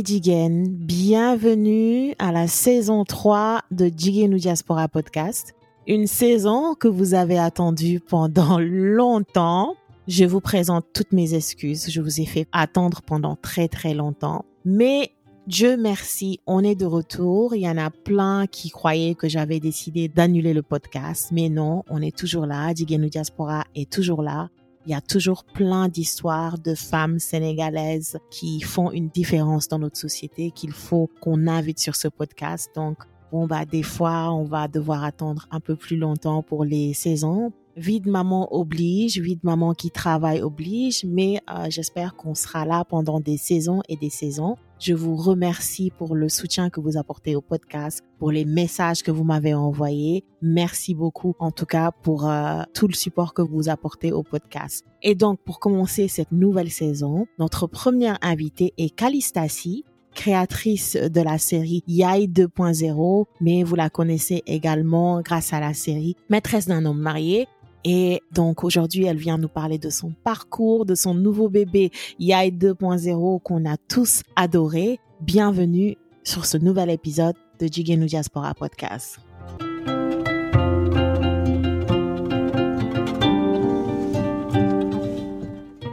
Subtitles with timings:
[0.00, 0.66] et Jigen.
[0.66, 5.54] Bienvenue à la saison 3 de Jigen Diaspora Podcast.
[5.86, 9.74] Une saison que vous avez attendue pendant longtemps.
[10.08, 11.90] Je vous présente toutes mes excuses.
[11.90, 14.46] Je vous ai fait attendre pendant très très longtemps.
[14.64, 15.12] Mais
[15.46, 17.54] Dieu merci, on est de retour.
[17.54, 21.82] Il y en a plein qui croyaient que j'avais décidé d'annuler le podcast, mais non,
[21.90, 22.72] on est toujours là.
[22.74, 24.48] Jigen ou Diaspora est toujours là.
[24.86, 29.98] Il y a toujours plein d'histoires de femmes sénégalaises qui font une différence dans notre
[29.98, 32.70] société qu'il faut qu'on invite sur ce podcast.
[32.74, 32.98] Donc,
[33.30, 37.52] bon, bah, des fois, on va devoir attendre un peu plus longtemps pour les saisons.
[37.76, 42.64] Vie de maman oblige, vie de maman qui travaille oblige, mais euh, j'espère qu'on sera
[42.64, 44.56] là pendant des saisons et des saisons.
[44.80, 49.10] Je vous remercie pour le soutien que vous apportez au podcast, pour les messages que
[49.10, 50.24] vous m'avez envoyés.
[50.42, 54.84] Merci beaucoup, en tout cas, pour euh, tout le support que vous apportez au podcast.
[55.02, 61.38] Et donc, pour commencer cette nouvelle saison, notre première invitée est Calistasi, créatrice de la
[61.38, 66.98] série Yai 2.0, mais vous la connaissez également grâce à la série Maîtresse d'un homme
[66.98, 67.46] marié,
[67.84, 72.50] et donc aujourd'hui, elle vient nous parler de son parcours, de son nouveau bébé Yai
[72.50, 74.98] 2.0 qu'on a tous adoré.
[75.20, 79.18] Bienvenue sur ce nouvel épisode de Jigenu Diaspora Podcast.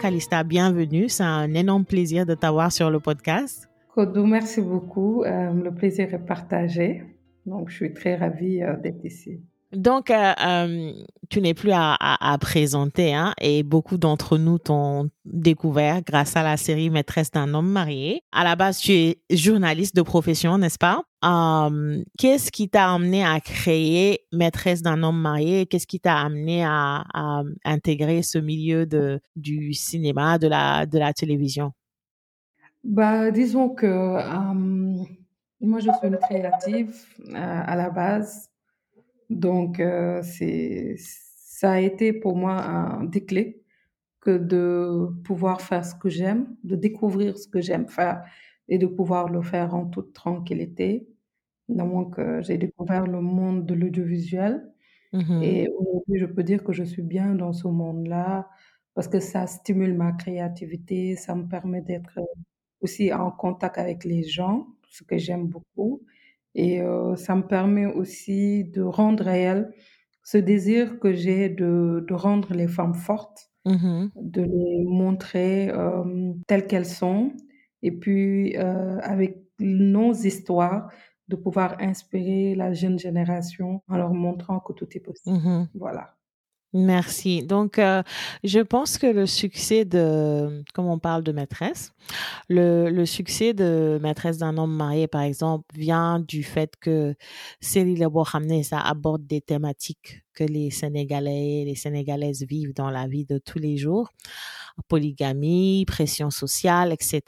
[0.02, 1.10] Calista, bienvenue.
[1.10, 3.68] C'est un énorme plaisir de t'avoir sur le podcast.
[3.94, 5.24] Kodou, merci beaucoup.
[5.24, 7.04] Euh, le plaisir est partagé.
[7.46, 9.42] Donc, je suis très ravie euh, d'être ici.
[9.73, 10.94] Donc, euh, euh,
[11.30, 16.44] tu n'es plus à, à, présenter, hein, et beaucoup d'entre nous t'ont découvert grâce à
[16.44, 18.22] la série Maîtresse d'un homme marié.
[18.32, 21.04] À la base, tu es journaliste de profession, n'est-ce pas?
[21.26, 26.64] Euh, Qu'est-ce qui t'a amené à créer Maîtresse d'un homme marié Qu'est-ce qui t'a amené
[26.64, 31.73] à, à, intégrer ce milieu de du cinéma, de la de la télévision?
[32.86, 33.86] Bah, disons que
[35.60, 36.95] moi, je suis une créative
[37.36, 38.49] à la base.
[39.30, 43.58] Donc, euh, c'est, ça a été pour moi un déclic
[44.21, 48.23] que de pouvoir faire ce que j'aime, de découvrir ce que j'aime faire
[48.70, 51.08] et de pouvoir le faire en toute tranquillité.
[51.70, 54.64] Donc, j'ai découvert le monde de l'audiovisuel.
[55.14, 58.49] Mmh et aujourd'hui, je peux dire que je suis bien dans ce monde-là
[58.93, 62.20] parce que ça stimule ma créativité, ça me permet d'être
[62.82, 66.02] aussi en contact avec les gens, ce que j'aime beaucoup.
[66.58, 69.72] Et euh, ça me permet aussi de rendre réel
[70.23, 76.34] ce désir que j'ai de, de, rendre les femmes fortes, mmh de les montrer euh,
[76.48, 77.32] telles qu'elles sont,
[77.84, 80.90] et puis euh, avec nos histoires,
[81.28, 85.38] de pouvoir inspirer la jeune génération en leur montrant que tout est possible.
[85.38, 86.17] Mmh voilà.
[86.80, 87.42] Merci.
[87.43, 88.04] Donc, euh,
[88.43, 91.92] je pense que le succès de, comme on parle de maîtresse,
[92.49, 97.16] le, le succès de maîtresse d'un homme marié, par exemple, vient du fait que
[97.61, 98.23] Série Lebo
[98.61, 103.39] ça aborde des thématiques que les Sénégalais et les Sénégalaises vivent dans la vie de
[103.39, 104.10] tous les jours.
[104.87, 107.21] Polygamie, pression sociale, etc.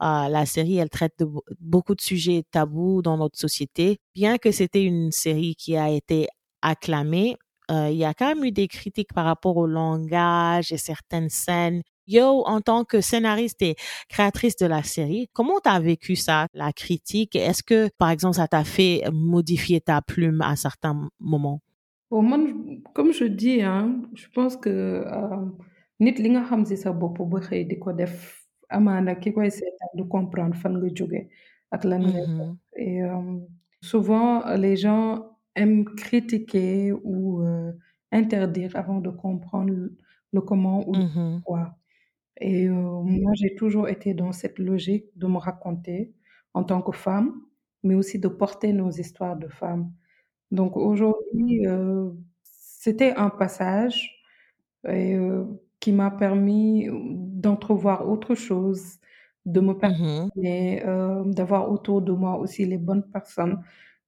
[0.00, 1.26] Euh, la série, elle traite de
[1.60, 3.98] beaucoup de sujets tabous dans notre société.
[4.14, 6.28] Bien que c'était une série qui a été
[6.62, 7.36] acclamée,
[7.70, 11.28] euh, il y a quand même eu des critiques par rapport au langage et certaines
[11.28, 11.82] scènes.
[12.06, 13.76] Yo, en tant que scénariste et
[14.10, 17.34] créatrice de la série, comment tu as vécu ça, la critique?
[17.34, 21.60] Est-ce que, par exemple, ça t'a fait modifier ta plume à certains moments?
[22.10, 25.46] Comme je dis, hein, je pense que euh,
[26.00, 28.14] nit li nga xam si sa bopp ba xëy di ko def
[28.76, 31.20] amaana ki koy seetaan du comprendre fan nga jóge
[31.74, 32.52] ak lan nga mm-hmm.
[32.86, 33.38] et euh,
[33.80, 37.72] souvent les gens aiment critiquer ou euh,
[38.12, 39.72] interdire avant de comprendre
[40.32, 41.76] le, comment ou le mmh pourquoi.
[42.40, 46.12] Et euh, moi, j'ai toujours été dans cette logique de me raconter
[46.54, 47.40] en tant que femme,
[47.82, 49.92] mais aussi de porter nos histoires de femmes.
[50.50, 52.10] Donc aujourd'hui, euh,
[52.44, 54.10] c'était un passage
[55.80, 58.98] qui m'a permis d'entrevoir autre chose,
[59.46, 63.60] de me mmh permettre d'avoir autour de moi aussi les bonnes personnes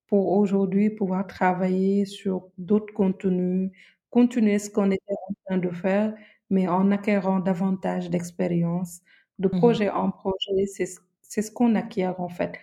[0.06, 3.70] pour aujourd'hui pouvoir travailler sur d'autres contenus,
[4.10, 6.14] continuer ce qu'on était en train de faire,
[6.50, 9.00] mais en acquérant davantage d'expérience.
[9.38, 12.58] De mmh projet en projet, c'est ce, c'est ce qu'on acquiert en fait.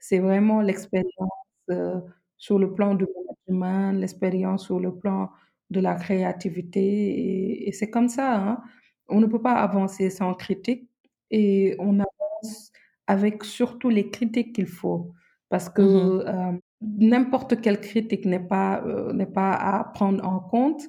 [0.00, 1.30] C'est vraiment l'expérience
[1.70, 2.00] euh,
[2.36, 3.06] sur le plan du
[3.48, 5.30] management, l'expérience sur le plan
[5.70, 6.80] de la créativité.
[6.80, 8.62] Et, et c'est comme ça, hein.
[9.08, 10.88] on ne peut pas avancer sans critique
[11.30, 12.72] et on avance
[13.06, 15.12] avec surtout les critiques qu'il faut.
[15.48, 20.40] Parce que mmh euh, n'importe quelle critique n'est pas, euh, n'est pas à prendre en
[20.40, 20.82] compte,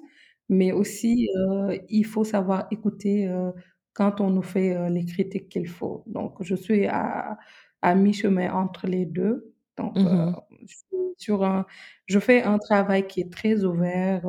[0.49, 3.51] mais aussi euh, il faut savoir écouter euh,
[3.93, 6.03] quand on nous fait les critiques qu'il faut.
[6.07, 7.37] Donc je suis à,
[7.81, 9.53] à mi-chemin entre les 2.
[9.77, 10.33] Donc, Mmh
[10.65, 11.65] suis sur un
[12.05, 14.21] je fais un travail qui est très ouvert,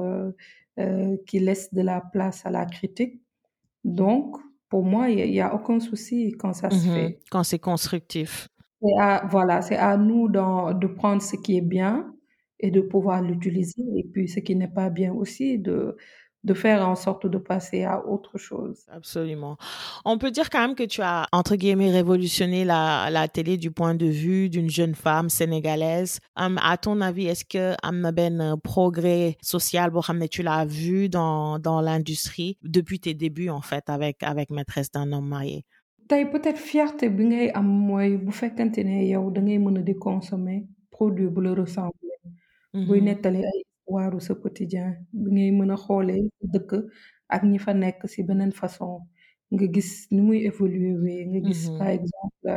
[1.27, 3.21] qui laisse de la place à la critique.
[3.85, 4.37] Donc,
[4.69, 7.21] pour moi, il y a aucun souci quand ça se Mmh fait.
[7.31, 8.49] Quand c'est constructif.
[8.83, 12.13] C'est à voilà, c'est à nous de prendre ce qui est bien
[12.59, 15.97] et de pouvoir l'utiliser et puis ce qui n'est pas bien aussi de
[16.43, 18.87] de faire en sorte de passer à autre chose.
[18.89, 19.57] Absolument.
[20.05, 23.71] On peut dire quand même que tu as, entre guillemets, révolutionné la, la télé du
[23.71, 26.19] point de vue d'une jeune femme sénégalaise.
[26.37, 29.93] Um, à ton avis, est-ce que am ben progrès social,
[30.31, 35.13] tu l'as vu dans, dans l'industrie depuis tes débuts, en fait, avec, avec Maîtresse d'un
[35.13, 35.67] homme marié?
[36.11, 39.83] Tey peut-être fierté bi ngay am mooy bu fekkante ne yow da ngay mën a
[39.89, 40.59] di consommer
[40.95, 42.19] produit bu la ressembler.
[42.87, 44.89] Buy Mhm, nettali ay histoire sa quotidien
[45.23, 46.71] bi ngay mën a xoolee sa dëkk
[47.35, 48.93] ak ñi fa nekk ci beneen façon.
[49.53, 52.51] Nga gis ni muy évoluer wee nga gis par mhm, exemple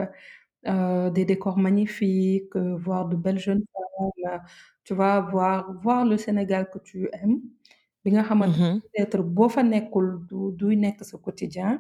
[0.68, 4.42] euh, des décors magnifiques, euh, voir de belles jeunes femmes,
[4.84, 7.42] tu vas voir voir le Sénégal que tu aimes.
[8.04, 11.72] Bi nga xamante mhm, peut-être boo fa nekkul du duy nekk sa quotidien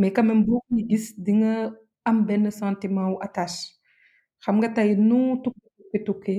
[0.00, 1.52] mais quand même boo koy gis di nga
[2.08, 3.60] am benn sentiment wu attache.
[4.44, 6.36] Xam nga tey nu tukki tukki tukki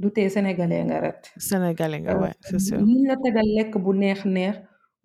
[0.00, 1.22] du tee sénégalais nga ret.
[1.48, 2.78] Sénégalais nga, ouais, c'est sûr.
[3.08, 4.56] la tegal lekk bu neex neex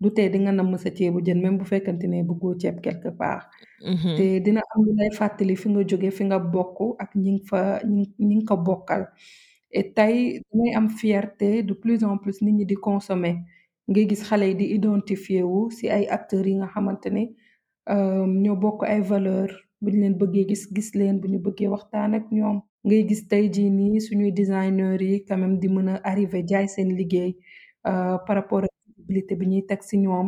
[0.02, 3.10] du tee di nga namm sa ceebu jën même bu fekkante ne bëggoo ceeb quelque
[3.20, 3.42] part.
[3.80, 7.30] Te Mhm, dina am lu lay fàttali fi nga jóge fi nga bokk ak ñi
[7.36, 7.60] nga fa
[7.94, 9.02] ñi ñi nga ko bokkal.
[9.78, 10.16] Et tey
[10.52, 13.36] damay am fierté de plus en plus nit ñi di consommer.
[13.88, 17.45] Ngay gis xale yi di wu ci ay acteurs yi nga xamante ne euh,
[18.42, 19.50] ñoo bokk ay valeur
[19.82, 22.58] bu ñu leen bëggee gis gis leen bu ñu bëggee waxtaan ak ñoom.
[22.86, 26.66] Ngay gis tey jii nii suñuy designers yi quand même di mën a arriver jaay
[26.74, 27.30] seen liggéey
[27.88, 30.26] euh, par rapport ak visibilité bi ñuy teg ci ñoom.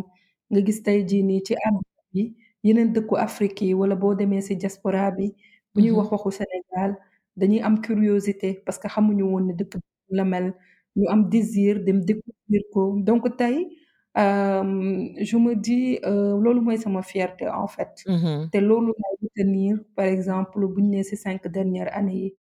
[0.51, 2.23] Nga gis tey jii nii ci àdduna bi
[2.67, 5.27] yeneen dëkku Afrique yi wala boo demee ci diaspora bi
[5.73, 6.91] bu ñuy wax mhm, waxu Sénégal
[7.41, 9.73] dañuy am curiosité parce que xamuñu woon ne dëkk
[10.19, 10.47] la mel.
[10.97, 12.83] Ñu am désir dem découvrir ko.
[13.07, 13.57] Donc tey
[14.17, 19.17] euh, je me dis euh, loolu mooy sama fierté en fait mhm, te loolu laay
[19.23, 22.35] retenir par exemple bu ñu nee ci cinq dernières années yi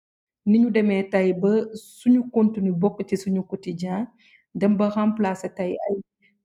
[0.45, 4.07] ni ñu demee tey ba suñu contenu bokk ci suñu quotidien
[4.55, 5.95] dem ba remplacer tey ay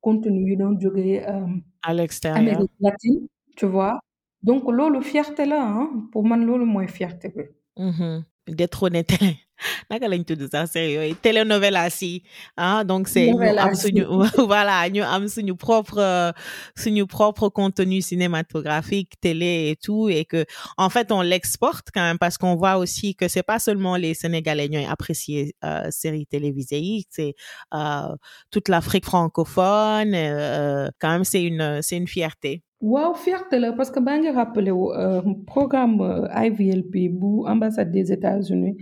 [0.01, 1.47] contenu yu doon jógee euh,
[1.83, 2.39] À l'extérieur.
[2.41, 3.27] Amérique latine
[3.57, 4.01] tu vois
[4.43, 7.45] donc loolu fierté la ah pour man loolu mooy fierté bi.
[7.79, 8.25] Mhm.
[8.49, 9.37] Détrôner télé
[9.91, 12.23] naka lañ tudd sax série yooyu télénovelas yi
[12.57, 14.05] ah donc c'est ñu am suñu
[14.53, 16.33] voilà ñu am suñu propre
[16.77, 20.45] suñu propre contenu cinématographique télé et tout et que
[20.77, 24.15] en fait on l'exporte quand même parce qu'on voit aussi que c'est pas seulement les
[24.15, 27.35] Sénégalais ñooy apprécier euh, séries télévisées yi c'est
[27.75, 28.15] euh,
[28.51, 32.63] toute l'Afrique francophone euh, quand même c'est une c'est une fierté.
[32.81, 36.01] Waaw fierté la parce que baa ngi rappelé wu euh, programme
[36.47, 38.77] IVLP bu ambassade des États-Unis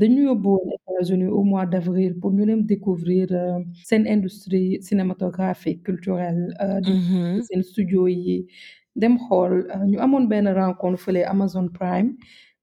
[0.00, 3.58] dañu yóbbu woon États-Unis au mois d'avril pour ñu dem découvrir euh,
[3.88, 8.46] seen industrie cinématographique culturelle euh, Mhm, seen studio yi.
[9.00, 12.10] Dem xool euh, ñu amoon benn rencontre fële Amazon Prime.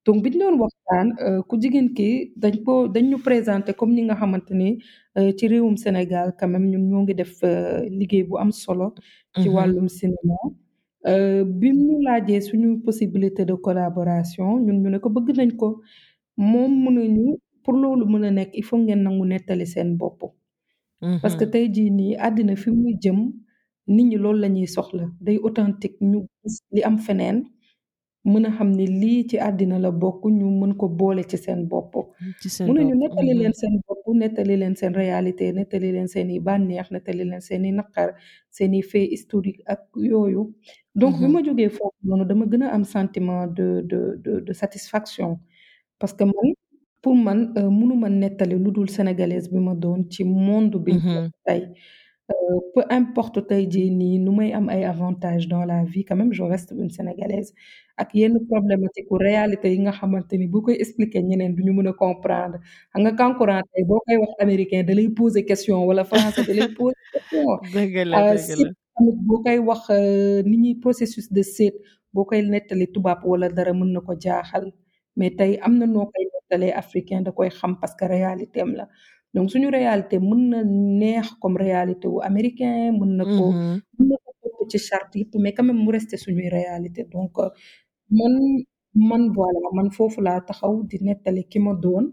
[0.05, 1.07] Donc bi ñu doon waxtaan
[1.49, 2.09] ku jigéen ki
[2.41, 4.69] dañ ko dañ ñu présenté comme ñi nga xamante ni
[5.37, 7.35] ci réewum Sénégal quand même ñun ñoo ngi def
[7.99, 8.87] liggéey bu am solo
[9.41, 10.37] ci mhm, wàllum cinéma.
[11.59, 15.69] Bi mu laajee suñu possibilité de collaboration ñun ñu ne ko bëgg nañ ko
[16.37, 19.97] moom mu ne ñu pour loolu mën a nekk il faut ngeen nangu nettali seen
[19.97, 20.21] bopp.
[21.21, 23.17] Parce que mhm, tey jii nii àddina fi muy jëm
[23.93, 27.37] nit ñi loolu la ñuy soxla day authentique ñu gis li am feneen
[28.31, 31.61] mën a xam ne lii ci àddina la bokk ñu mën ko boole ci seen
[31.71, 31.93] bopp.
[32.41, 36.35] ci seen Mënuñu bopp nettali leen seen bopp nettali leen seen réalité nettali leen seeni
[36.47, 38.09] bànneex nettali leen naqar
[38.89, 40.41] fait historique ak yooyu
[41.01, 41.33] donc bi mhm.
[41.33, 45.31] ma jógee foofu noonu dama gën a am sentiment de de de de satisfaction
[46.05, 46.49] parce que man
[47.01, 51.01] pour man euh, mënuma nettali lu dul sénégalaise bi ma doon ci monde bi ñu
[51.15, 51.61] nekk Mhm, tey.
[52.31, 56.15] Heu, peu importe tey jii nii nu may am ay avantages dans la vie quand
[56.21, 57.51] même je reste une sénégalaise.
[57.97, 61.87] Ak yenn problématique u réalité yi nga xamante ni boo koy expliquer ñeneen duñu mën
[61.91, 62.57] a comprendre.
[62.91, 66.53] Xam nga kankurang tey boo koy wax américain da lay poser question wala français da
[66.59, 67.49] lay poser question.
[67.75, 71.43] Dëgg la heu, dëgg seet la tamit boo koy wax heu, ni ñuy processus de
[71.55, 71.75] seet
[72.13, 74.65] boo koy nettali tubaab wala dara mën na ko jaaxal
[75.17, 78.73] mais tey am na noo koy nettalee africain da koy xam parce que réalité am
[78.79, 78.87] la.
[79.33, 83.45] Donc suñu réalité mën na neex comme réalité wu américain mën na ko
[83.97, 87.03] mën na ko topp ci charte yëpp mais quand même mu resté suñuy réalité.
[87.13, 87.49] Donc heu,
[88.11, 88.33] man
[89.09, 92.05] man voilà man foofu laa taxaw di nettali ki ma doon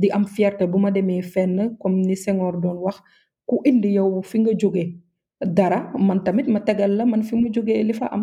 [0.00, 2.98] di am fierté bu ma demee fenn comme ni Senghor doon wax
[3.48, 4.84] ku indi yow fi nga jóge
[5.56, 8.22] dara man tamit ma tegal la man fi mu jógee li fa am.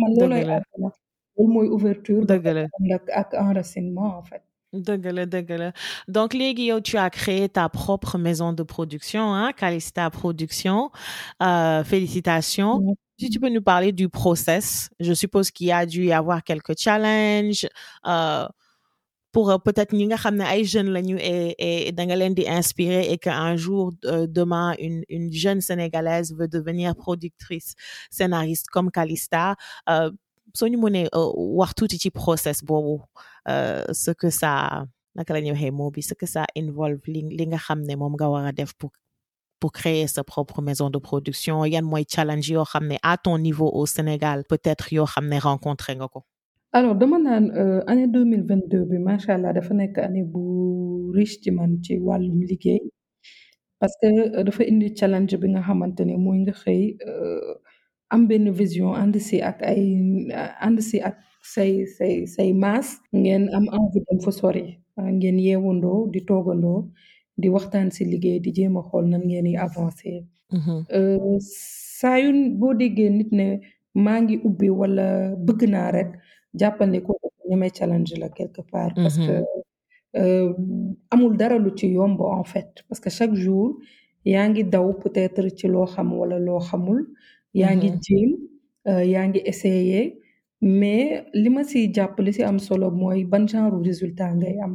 [0.00, 0.12] Man
[0.48, 0.56] la.
[0.58, 0.90] àdduna
[1.36, 2.64] loolu mooy ouverture dëgg la.
[2.96, 4.42] ak ak enracinement en fait.
[4.72, 5.72] Dëgg la dëgg la.
[6.08, 10.90] Donc léegi yow tu as créé ta propre maison de production hein Calista Production.
[11.42, 12.96] Euh, félicitations.
[13.18, 14.88] Si tu peux nous parler du process.
[14.98, 17.68] Je suppose qu'il y a dû y avoir quelques challenges.
[18.06, 18.46] Euh,
[19.32, 22.34] pour euh, peut-être ñi nga xam ne ay jeunes lañu et et da nga leen
[22.34, 27.74] di inspirer et que un jour euh, demain une une jeune sénégalaise veut devenir productrice
[28.10, 29.56] scénariste comme Calista
[29.88, 30.10] euh,
[30.58, 33.02] soo ñu mënee euh, wax tuuti ci process boobu
[33.48, 37.20] euh, ce que ça naka la ñuy waxee mot bi ce que ça involve li
[37.38, 38.90] li nga xam ne moom nga war a def pour
[39.60, 41.64] pour créer sa propre maison de production.
[41.64, 45.38] Yan mooy challenge yoo xam ne à ton niveau au Sénégal peut-être yoo xam ne
[45.40, 46.20] rencontré nga ko
[46.74, 50.42] alors dama naan euh, année 2022 bi macha allah dafa nekk année bu
[51.16, 52.80] riche ci man ci wàllum liggéey.
[53.82, 54.06] Parce que
[54.38, 57.54] euh, dafa indi challenge bi nga xamante ne mooy nga xëy euh,
[58.14, 59.82] am benn vision ànd si ak ay
[60.66, 61.16] ànd si ak
[61.54, 62.88] say say say maas.
[63.12, 64.66] Ngeen am envie dem fa sori.
[64.98, 66.80] Ah, ngeen yeewandoo di toogandoo
[67.40, 70.20] di waxtaan si liggéey di jéem a xool nan ngeen di avancer.
[70.52, 71.36] Mhm, Euh,
[72.00, 73.46] saa yu boo déggee nit ne
[74.04, 75.06] maa ngi ubbi wala
[75.46, 76.10] bëgg naa rek
[76.60, 78.92] jàppal ne kooku ñeme challenge la quelque part.
[78.94, 79.46] Parce que mhm,
[80.20, 80.52] euh,
[81.10, 82.70] amul dara lu ci yomb en fait.
[82.88, 83.78] Parce que chaque jour
[84.32, 87.00] yaa ngi daw peut-être ci loo xam wala loo xamul
[87.60, 88.30] yaa ngi jéem
[88.90, 90.04] euh, yaa ngi essayer
[90.80, 94.74] mais li ma si jàpp li si am solo mooy ban genre résultat ngay am.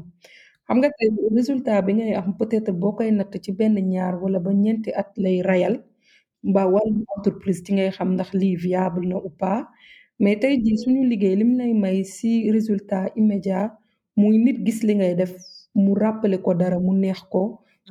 [0.67, 4.39] Xam nga tey résultat bi ngay am peut-être boo koy natt ci benn ñaar wala
[4.45, 5.75] ba ñeenti at lay rayal
[6.49, 9.59] mbaa wàllum entreprise ci ngay xam ndax lii viable na ou pas
[10.21, 13.69] mais tey jii suñu liggéey lim lay may si résultat immédiat
[14.19, 15.33] muy nit gis li ngay def
[15.83, 17.43] mu rappeler ko dara mu neex ko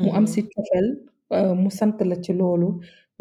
[0.03, 0.87] mu am mhm, si cofeel
[1.37, 2.69] euh, mu sant la ci loolu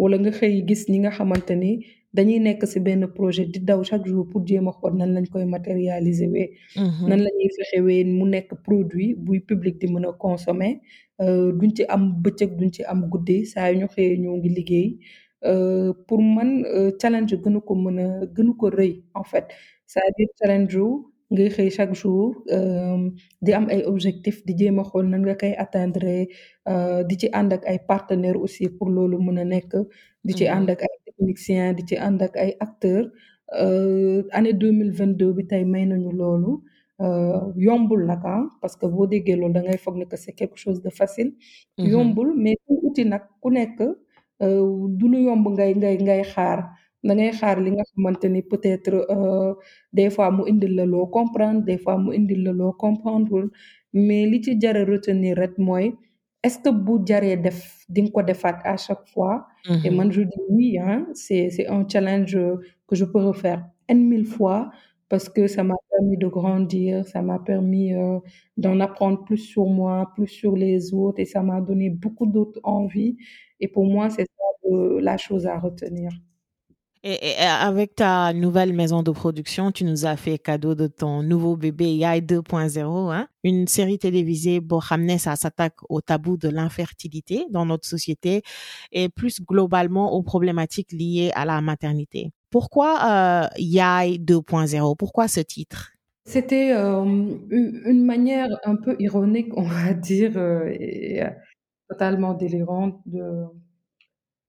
[0.01, 1.71] wala nga xëy gis ñi nga xamante ni
[2.15, 5.25] dañuy nekk si benn projet di daw chaque jour pour jéem a xool nan lañ
[5.31, 6.49] koy matérialiser wee.
[6.83, 10.73] Mhm, nan la ñuy mu nekk produit buy public di mën a consommer.
[11.23, 14.49] Euh, duñ ci am bëccëg duñ ci am guddi saa yu ñu xëyee ñoo ngi
[14.57, 14.89] liggéey.
[15.49, 19.47] Euh, pour man euh, challenge gënu ko mën a gënu ko rëy en fait.
[19.87, 20.89] C'est-à-dire challenge wu
[21.33, 23.09] ngay xëy chaque jour euh,
[23.41, 26.15] di am ay objectifs di jéem a xool nan nga koy atteindre
[26.71, 29.73] euh, di ci ànd ak ay partenaires aussi pour loolu mën a nekk.
[30.25, 33.07] Di ci ànd mhm, ak ay techniciens di ci ànd ak ay acteurs.
[33.61, 36.53] Euh, année 2022 bi tey may nañu loolu.
[37.65, 40.57] Yombul nag ah parce que boo déggee loolu da ngay foog ne que c'est quelque
[40.63, 41.31] chose de facile.
[41.77, 43.77] Mhm, yombul mais ku uti nag ku nekk
[44.99, 46.59] du lu yomb ngay ngay ngay xaar
[47.05, 49.53] da ngay xaar li nga xamante ni peut-être euh,
[49.97, 52.71] des fois mu indil la loo comprendre des fois mu indil la loo
[53.93, 55.85] mais li ci jar a retenir rek mooy
[56.45, 57.59] est-ce que bu jaree def
[57.93, 59.35] di nga ko defaat à chaque fois?
[59.85, 59.95] Et mhm.
[59.97, 62.37] man je dis oui hein c'est c'est un challenge
[62.87, 64.69] que je peux refaire N mille fois
[65.09, 68.19] parce que ça m'a permis de grandir, ça m'a permis euh,
[68.57, 72.59] d'en apprendre plus sur moi, plus sur les autres, et ça m'a donné beaucoup d'autres
[72.63, 73.15] envies.
[73.59, 76.09] Et pour moi, c'est ça euh, la chose à retenir.
[77.07, 81.21] Et, et avec ta nouvelle maison de production, tu nous as fait cadeau de ton
[81.21, 83.27] nouveau bébé Yai 2.0, hein?
[83.43, 88.41] une série télévisée Bohamne, ça s'attaque au tabou de l'infertilité dans notre société
[88.91, 92.31] et plus globalement aux problématiques liées à la maternité.
[92.49, 95.91] Pourquoi euh, Yai 2.0 Pourquoi ce titre?
[96.25, 101.29] C'était euh, une une manière un peu ironique, on va dire, euh, et euh,
[101.87, 103.45] totalement délirante de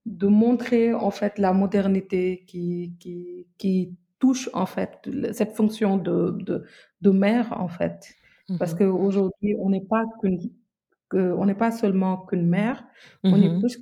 [0.06, 6.32] de montrer en fait la modernité qui qui qui touche en fait cette fonction de
[6.40, 6.64] de
[7.02, 8.14] de mère en fait.
[8.58, 10.38] Parce Mhm, qu'aujourd'hui, on n'est pas qu'une
[11.08, 12.84] que on n'est pas seulement qu'une mère,
[13.30, 13.78] on est mhm, plus.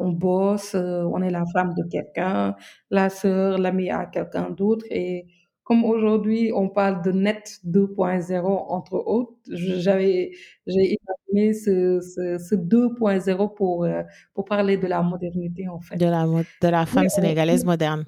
[0.00, 2.56] On bosse, heu, on est la femme de quelqu'un,
[2.90, 5.26] la sœur, l'amie à quelqu'un d'autre et
[5.70, 10.32] comme aujourd'hui on parle de net 2.0 entre autres, j'avais
[10.66, 14.02] j'ai imaginé ce ce ce 2.0 pour, heu,
[14.34, 15.96] pour parler de la modernité en fait.
[15.96, 18.04] De la, de la femme sénégalaise moderne.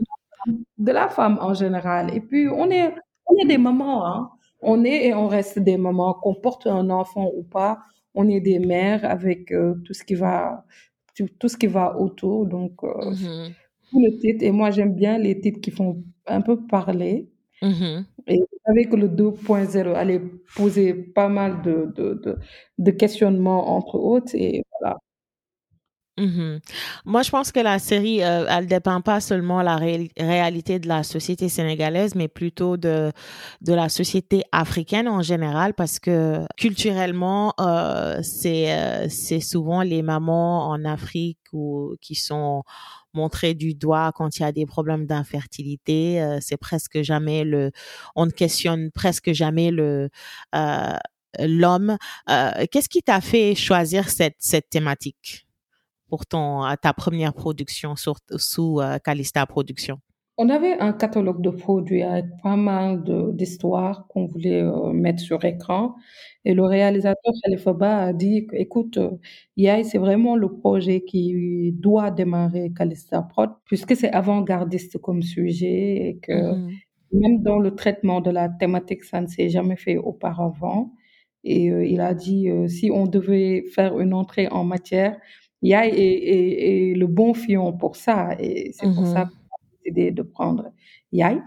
[0.78, 2.92] de la femme en général et puis on est
[3.26, 4.31] on est des mamans, hein.
[4.61, 7.78] On est et on reste des mamans, qu'on porte un enfant ou pas,
[8.14, 10.64] on est des mères avec, heu, tout ce qui va
[11.16, 13.54] tout tout ce qui va autour donc Mhm,
[13.90, 17.32] tout le titre et moi j'aime bien les titres qui font un peu parler
[17.62, 18.04] mhm.
[18.26, 20.21] et je savais que le 2.0 allait
[20.57, 22.38] poser pas mal de de de
[22.78, 24.99] de questionnements entre autres et voilà.
[26.19, 26.61] Mhm.
[27.07, 30.87] Moi, je pense que la série, euh, elle dépeint pas seulement la réali- réalité de
[30.87, 33.11] la société sénégalaise, mais plutôt de,
[33.62, 40.02] de la société africaine en général, parce que culturellement, euh, c'est, euh, c'est souvent les
[40.02, 42.62] mamans en Afrique ou, qui sont
[43.14, 46.38] montré du doigt quand il y a des problèmes d'infertilité.
[46.40, 47.71] c'est presque jamais le,
[48.16, 50.09] on ne questionne presque jamais le
[51.38, 51.97] l'homme.
[52.71, 55.47] Qu'est-ce qui t'a fait choisir cette cette thématique?
[56.12, 59.99] Pour ton ta première production sur, sous Calista Productions?
[60.37, 63.04] On avait un catalogue de produits avec pas mal
[63.35, 65.95] d'histoires qu'on voulait euh, mettre sur écran.
[66.45, 69.11] Et le réalisateur Khalifa a dit, écoute, euh,
[69.57, 76.09] Yai, c'est vraiment le projet qui doit démarrer Calista Prod, puisque c'est avant-gardiste comme sujet
[76.09, 76.76] et que mm-hmm.
[77.12, 80.92] même dans le traitement de la thématique, ça ne s'est jamais fait auparavant.
[81.45, 85.16] Et euh, il a dit, si on devait faire une entrée en matière,
[85.62, 88.37] Yai est, le bon fion pour ça.
[88.38, 89.31] Et c'est pour ça mm-hmm
[89.85, 90.73] décidé de prendre
[91.12, 91.40] Yai.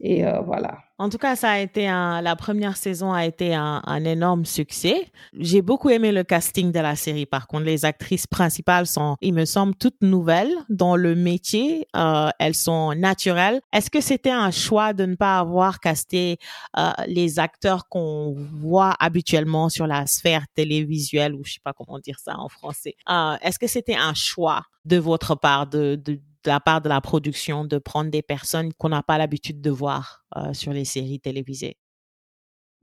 [0.00, 0.78] Et euh, voilà.
[1.02, 4.44] En tout cas, ça a été un, la première saison a été un, un énorme
[4.44, 5.10] succès.
[5.36, 7.26] J'ai beaucoup aimé le casting de la série.
[7.26, 11.88] Par contre, les actrices principales sont, il me semble, toutes nouvelles dans le métier.
[11.96, 13.60] Euh, elles sont naturelles.
[13.72, 16.38] Est-ce que c'était un choix de ne pas avoir casté
[16.78, 21.98] euh, les acteurs qu'on voit habituellement sur la sphère télévisuelle ou je sais pas comment
[21.98, 22.94] dire ça en français?
[23.10, 26.88] Euh, Est-ce que c'était un choix de votre part de, de de la part de
[26.88, 30.84] la production de prendre des personnes qu'on n'a pas l'habitude de voir euh, sur les
[30.84, 31.76] séries télévisées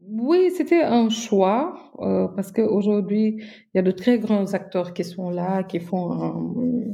[0.01, 5.03] Oui, c'était un choix euh, parce qu'aujourd'hui, il y a de très grands acteurs qui
[5.03, 6.93] sont là, qui font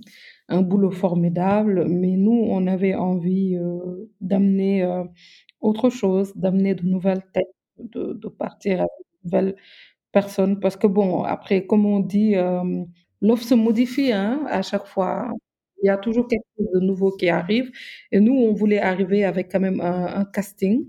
[0.49, 5.03] un, boulot formidable, mais nous, on avait envie euh, d'amener euh,
[5.61, 7.45] autre chose, d'amener de nouvelles têtes,
[7.77, 8.89] de, partir avec
[9.23, 9.55] de nouvelles
[10.11, 12.35] personnes parce que bon, après, comme on dit,
[13.21, 15.29] l'offre se modifie hein, à chaque fois.
[15.85, 17.71] Il y a toujours quelque chose de nouveau qui arrive.
[18.11, 20.87] Et nous, on voulait arriver avec quand même un, casting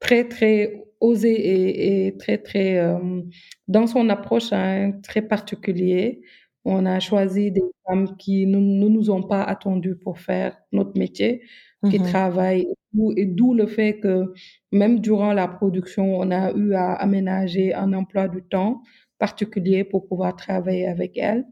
[0.00, 3.22] très, très osé et, très, très, euh,
[3.68, 6.20] dans son approche, hein, très particulier.
[6.66, 11.40] On a choisi des femmes qui ne nous, ont pas attendues pour faire notre métier,
[11.88, 12.10] qui mm-hmm.
[12.10, 12.68] travaillent,
[13.16, 14.34] et d'où le fait que
[14.72, 18.82] même durant la production, on a eu à aménager un emploi du temps
[19.18, 21.46] particulier pour pouvoir travailler avec elles.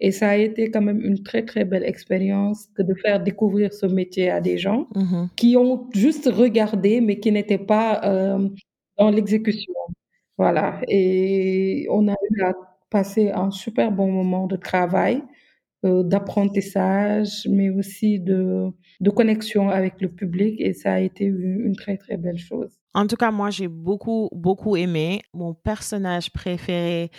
[0.00, 3.72] Et ça a été quand même une très, très belle expérience que de faire découvrir
[3.72, 5.28] ce métier à des gens mm-hmm.
[5.36, 8.48] qui ont juste regardé, mais qui n'étaient pas euh,
[8.98, 9.72] dans l'exécution.
[10.36, 10.80] Voilà.
[10.88, 12.52] Et on a eu à
[12.90, 15.22] passer un super bon moment de travail,
[15.84, 18.68] euh, d'apprentissage, mais aussi de,
[19.00, 20.60] de connexion avec le public.
[20.60, 22.78] Et ça a été une, une très, très belle chose.
[22.96, 25.20] En tout cas, moi, j'ai beaucoup, beaucoup aimé.
[25.34, 27.10] Mon personnage préféré,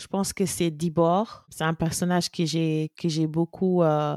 [0.00, 1.44] je pense que c'est Dibor.
[1.50, 4.16] C'est un personnage que j'ai que j'ai beaucoup euh,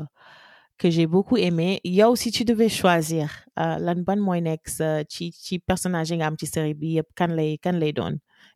[0.77, 1.81] que j'ai beaucoup aimé.
[1.83, 6.17] Yo, si tu devais choisir euh, lan ban mooy nekk sa ci ci personnage yi
[6.17, 6.99] nga am ci série bi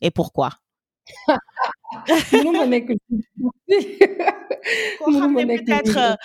[0.01, 0.51] et pourquoi?
[4.99, 6.17] koo xam ne peut-être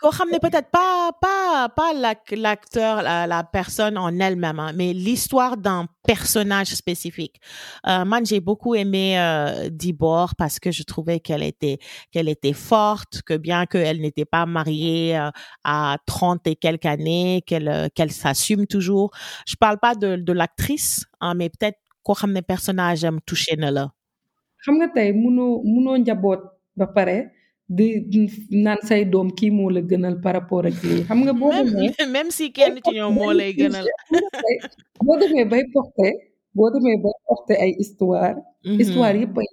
[0.00, 4.92] koo xam ne peut-être pas pas pas l'acteur la, la personne en elle-même hein, mais
[4.92, 7.36] l'histoire d'un personnage spécifique.
[7.86, 11.78] Euh, man j'ai beaucoup aimé euh, Dibor parce que je trouvais qu'elle était
[12.12, 15.30] qu'elle était forte que bien qu'elle n'était pas mariée euh,
[15.64, 19.10] à 30 et quelques années qu'elle euh, qu'elle s'assume toujours.
[19.46, 23.54] Je parle pas de de l'actrice hein, mais peut-être koo xam ne personnage am touché
[23.62, 23.84] na la.
[24.64, 26.40] Xam nga tey munoo munoo njaboot
[26.78, 27.16] ba pare
[27.76, 27.86] di
[28.64, 31.02] naan say doom kii moo la gënal par rapport ak lii.
[31.08, 33.86] Xam nga boo demee même si kenn ci ñoom moo lay gënal.
[35.06, 36.08] Boo demee bay porté
[36.56, 38.34] boo demee bay porté ay histoire
[38.80, 39.48] histoire yëpp ay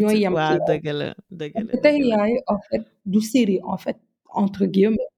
[0.00, 1.08] ñooy yam waaw dëgg la
[1.38, 3.98] dëgg la tey yaay en fait du série en fait
[4.42, 5.10] entre guillemets.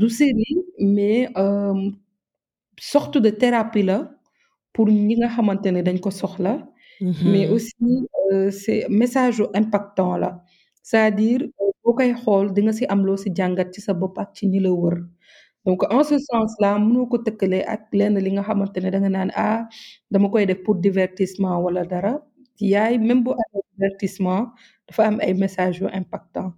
[0.00, 0.54] Du série
[0.96, 1.90] mais euh,
[2.92, 3.98] sorte de thérapie la
[4.74, 6.54] pour ñi nga xamante ne dañ ko soxla
[7.32, 10.30] mais aussi euh, c'est message impactant la.
[10.82, 11.40] C'est-à-dire
[11.84, 14.44] boo koy xool di nga ci am loo ci jàngat ci sa bopp ak ci
[14.52, 14.96] ñi la wër.
[15.66, 18.98] Donc en ce sens là mënoo ko tëkkale ak lenn li nga xamante ne da
[19.02, 19.60] nga naan ah
[20.12, 22.12] dama koy def pour divertissement wala dara.
[22.60, 24.42] Yaay même bu amee divertissement
[24.88, 26.50] dafa am ay messages yu impactant.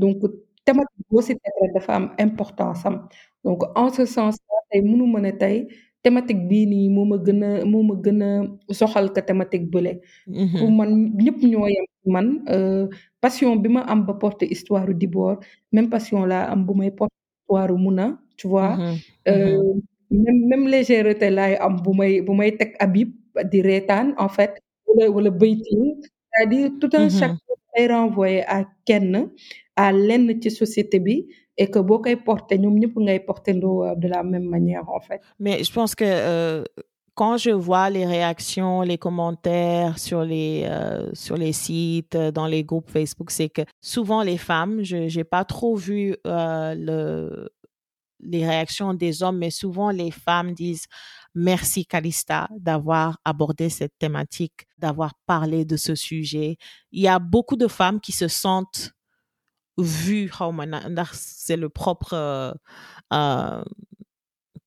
[0.00, 0.18] Donc
[0.64, 2.96] thématique boo ci teg rek dafa am importance am.
[3.44, 5.56] Donc en ce sens là tey mënu ma ne tey
[6.02, 8.30] thématique bii nii moo ma gën a moo ma gën a
[8.74, 10.00] soxal ka thématique bële.
[10.58, 10.90] Pour man
[11.24, 12.28] ñëpp ñoo yem man.
[13.20, 15.40] Passion bi ma am ba porter histoire Dibor
[15.72, 18.76] même passion laa am bu may porter histoire Muna tu vois.
[20.10, 23.10] Même même légèreté laay am bu may bu may teg Habib
[23.52, 24.56] di reetaan en fait
[24.86, 27.36] wala wala baytin c'est-à-dire tout un chacun
[27.76, 29.28] ay renvoyé à kenn
[29.76, 31.26] à lenn ci société bi
[31.60, 35.00] et que boo koy porter ñoom ñëpp ngay porter ndoo de la même manière en
[35.00, 36.64] fait mais je pense que euh,
[37.18, 42.46] quand je vois les réactions, les commentaires sur les euh, sur les sites, euh, dans
[42.46, 47.48] les groupes Facebook, c'est que souvent les femmes, je j'ai pas trop vu euh, le
[48.20, 50.86] les réactions des hommes, mais souvent les femmes disent
[51.34, 56.56] merci Calista d'avoir abordé cette thématique, d'avoir parlé de ce sujet.
[56.92, 58.92] Il y a beaucoup de femmes qui se sentent
[59.78, 60.30] vues,
[61.12, 62.56] c'est le propre
[63.12, 63.62] euh,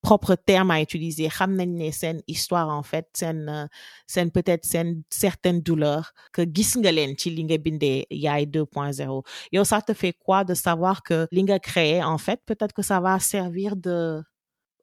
[0.02, 1.28] propre terme à utiliser.
[1.30, 3.69] Xam nañ ne seen histoire en fait seen
[4.08, 9.24] seen peut-être seen certaine douleur que gis nga leen ci li nga bindee yaay 2.0
[9.52, 12.82] yow ça te fait quoi de savoir que li nga créé en fait peut-être que
[12.82, 14.24] ça va servir de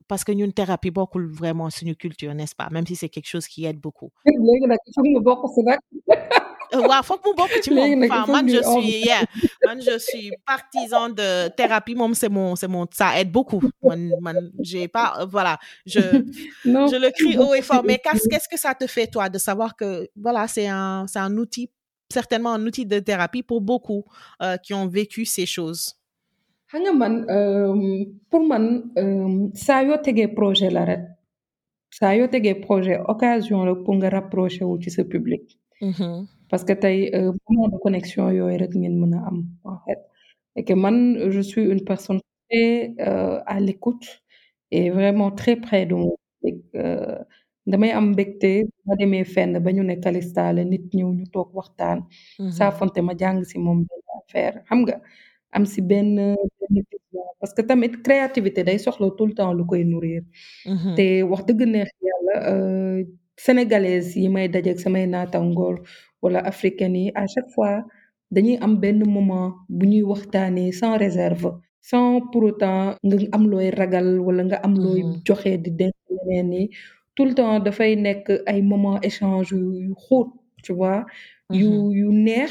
[0.09, 2.69] parce que ñun thérapie bokkul vraiment suñu culture n'est-ce pas?
[2.71, 4.11] Même si c'est quelque chose qui aide beaucoup
[6.73, 9.23] waaw foog mu bokk ci moom man je suis yeah.
[9.65, 11.95] Man je suis partisan de thérapie.
[11.95, 13.63] Moom c'est mon c'est mon ça aide beaucoup.
[13.83, 15.59] Man man j'ai pas euh, voilà.
[15.87, 16.01] Je
[16.65, 16.87] non.
[16.87, 17.83] je le crie haut et fort.
[17.85, 21.37] Mais qu'est-ce que ça te fait toi de savoir que voilà c'est un c'est un
[21.37, 21.71] outil
[22.11, 24.05] certainement un outil de thérapie pour beaucoup
[24.43, 25.95] euh, qui ont vécu ces choses?
[26.71, 28.65] Xam nga man euh, pour man
[28.99, 31.01] euh, saa yoo tegee projet la rek
[31.91, 35.45] saa yoo tegee projet occasion la pour nga rapprocher wu ci sa public
[36.51, 40.01] parce que tey euh, moment de connexion yooyu rek ngeen mën a am en fait.
[40.57, 40.97] Et que man
[41.31, 44.07] je suis une personne très euh, à l'écoute
[44.71, 45.95] et vraiment très près de
[46.41, 47.19] public euh,
[47.67, 48.51] damay am mbégte
[48.87, 51.99] ma demee fenn ba ñu ne Calista la nit ñëw ñu toog waxtaan
[52.38, 54.57] mhm, saafonte ma jàng si moom benn affaire.
[54.69, 54.97] Xam nga
[55.57, 56.37] am si benn
[57.41, 60.23] parce que tamit créativité day soxla tout le temps lu koy nourrir.
[60.67, 62.35] Mhm, te wax dëgg neex yàlla
[63.44, 65.74] sénégalaises yi may dajeek samay naatangoor
[66.22, 67.74] wala africaines yi à chaque fois
[68.35, 71.46] dañuy am benn moment bu ñuy waxtaanee sans réserve
[71.90, 75.94] sans pour autant nga am looy ragal wala nga am looy mhm, joxe di denk
[76.14, 76.62] leneen ni
[77.14, 79.53] tout le temps dafay nekk ay moment échange
[79.85, 80.29] yu xóot
[80.64, 81.01] tu vois
[81.61, 82.51] yu mhm, yu neex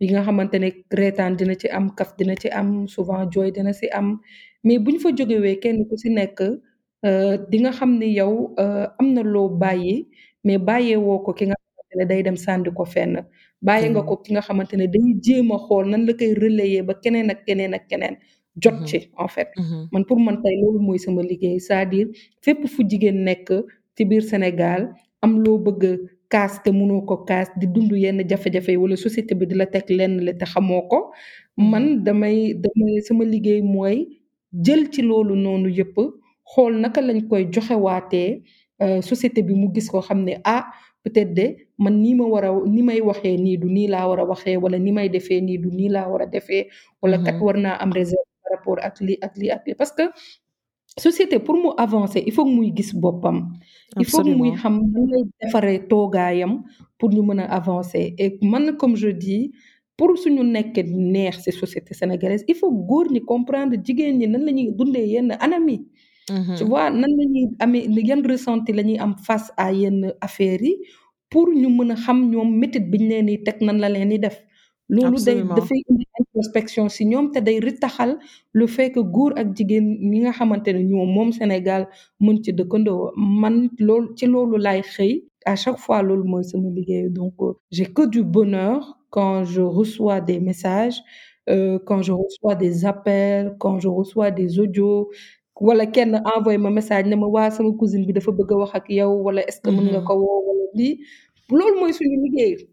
[0.00, 3.72] yi nga xamante ne reetaan dina ci am kaf dina ci am souvent jooy dina
[3.80, 4.08] ci am.
[4.64, 6.38] Mais bu ñu fa jógewee kenn ku ci nekk
[7.50, 10.08] di nga xam ni yow euh, am na loo bàyyi
[10.44, 13.14] mais bàyyee woo ko ki nga xamante ne day dem sànni ko fenn.
[13.62, 16.82] Bàyyi nga ko ki nga xamante ne day jéem a xool nan la koy relayer
[16.88, 18.16] ba keneen ak keneen ak keneen.
[18.62, 19.48] Jot ci en fait.
[19.56, 22.08] Mhm, man pour man tey loolu mooy sama liggéey c'est-à-dire
[22.42, 23.52] fépp fu jigéen nekk
[23.96, 25.92] ci biir Sénégal am loo bëgg a
[26.28, 29.66] kaas te mënoo ko kaas di dund yenn jafe-jafe yi wala société bi di la
[29.66, 30.98] teg lenn la te xamoo ko.
[31.56, 33.96] Mhm, man damay damay sama liggéey mooy
[34.64, 35.96] jël ci loolu noonu yëpp
[36.52, 38.30] xool naka lañ koy joxewaatee
[38.82, 40.64] euh, société bi mu gis ko xam ne ah
[41.04, 41.46] peut-être de
[41.78, 44.56] man nii ma war a ni may waxee nii du nii laa war a waxee
[44.62, 46.64] wala ni may defee nii du nii laa war a defee
[47.02, 47.44] wala kat mhm.
[47.44, 49.74] war naa am réserve par rapport ak lii ak lii ak lii.
[49.80, 50.04] Parce que
[50.98, 53.36] société pour mu avancer il faut que muy gis boppam.
[53.98, 56.52] Il faut que muy xam nan lay defaree toogaayam
[56.98, 58.14] pour ñu mën a avancer.
[58.18, 59.52] Et man comme je dis
[59.96, 60.84] pour suñu nekkee
[61.14, 65.06] neex ci société sénégalaise il faut góor ñi comprendre jigéen ñi nan la ñuy dundee
[65.12, 65.78] yenn anam yi
[66.56, 70.12] tu Mhm, vois nan la ñuy amee yan ressenti la ñuy am face à yenn
[70.20, 70.74] affaires yi
[71.30, 74.18] pour ñu mën a xam ñoom métit biñ leen di teg nan la leen di
[74.18, 74.36] def.
[74.90, 78.18] Loolu day dafay indi introspection ci ñoom te day ritaxal
[78.52, 81.82] le fait que góor ak jigéen ñi nga xamante ne ñoom moom Sénégal
[82.20, 83.12] mën ci dëkkandoo.
[83.16, 85.12] Man loolu ci loolu laay xëy.
[85.44, 87.08] À chaque fois loolu mooy sama liggéey.
[87.10, 90.98] Donc euh, j'ai que du bonheur quand je reçois des messages
[91.50, 95.10] euh, quand je reçois des appels quand je reçois des audios
[95.60, 98.74] wala kenn envoyé ma message ne ma waa sama cousine bi dafa bëgg a wax
[98.74, 100.06] ak yow wala est-ce que mën nga Mhm.
[100.06, 100.94] ko woo wala lii
[101.50, 102.68] loolu mooy suñu liggéey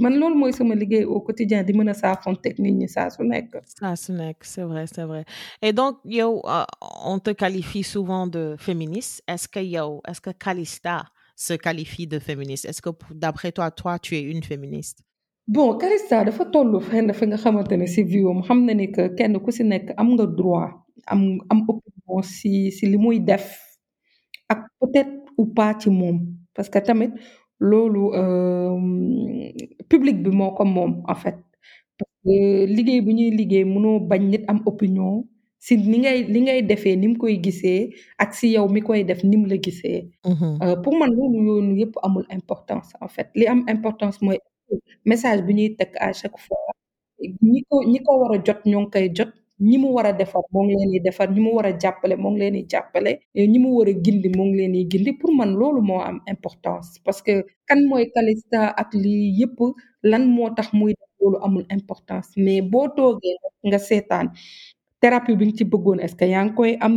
[0.00, 3.22] man loolu mooy sama liggéey au quotidien di mën a saafonteeg nit ñi saa su
[3.22, 3.52] nekk.
[3.54, 5.24] N'est que- c'est vrai, c'est vrai.
[5.62, 6.64] Et donc, yo, euh,
[7.04, 9.22] on te qualifie souvent de féministe.
[9.28, 11.04] Est-ce que yo, est-ce que Calista
[11.36, 12.64] se qualifie de féministe?
[12.64, 15.00] Est-ce que d'après toi, toi, tu es une féministe?
[15.46, 18.86] Bon Calista dafa toll fenn fi nga xamante ne si vie am xam na ni
[18.92, 20.72] que kenn ku si nekk am nga droit
[21.12, 23.44] am am opinion si si li muy def
[24.48, 26.20] ak peut-être ou pas ci moom.
[26.54, 27.10] Parce que tamit
[27.58, 28.78] loolu euh,
[29.88, 31.36] public bi moo ko moom en fait.
[31.98, 35.24] Parce que liggéey bu ñuy liggéey mënoo bañ nit am opinion
[35.58, 39.04] si ni ngay li ngay defee ni mu koy gisee ak si yow mi koy
[39.04, 40.10] def ni mu la gisee.
[40.82, 43.28] Pour man loolu yoonu yëpp amul importance en fait.
[43.34, 44.38] Li am importance mooy
[45.10, 46.58] message bi ñuy teg à chaque fois
[47.52, 49.30] ñi ko ñi ko war a jot ñoo ngi koy jot
[49.68, 52.14] ñi mu war a defar moo ngi leen di defar ñi mu war a jàppale
[52.22, 53.10] moo ngi leen di jàppale
[53.52, 55.10] ñi mu war a gindi moo ngi leen di gindi.
[55.18, 57.34] Pour man loolu moo am importance parce que
[57.68, 59.58] kan mooy Calista ak lii yëpp
[60.10, 62.28] lan moo tax muy def loolu amul importance.
[62.44, 63.36] Mais boo toogee
[63.68, 64.26] nga seetaan
[65.04, 66.94] thérapie bi nga ci bëggoon est-ce que yaa ngi koy am